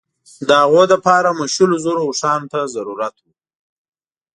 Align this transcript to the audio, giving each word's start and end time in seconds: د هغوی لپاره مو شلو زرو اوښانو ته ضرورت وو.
د 0.47 0.49
هغوی 0.61 0.85
لپاره 0.93 1.29
مو 1.37 1.43
شلو 1.55 1.77
زرو 1.83 2.01
اوښانو 2.07 2.49
ته 2.53 2.59
ضرورت 2.75 3.15
وو. 3.19 3.31